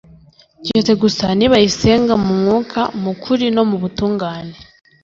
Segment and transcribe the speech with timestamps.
[0.63, 4.55] keretse gusa nibayisenga mu mwuka, mu kuri no mu butungane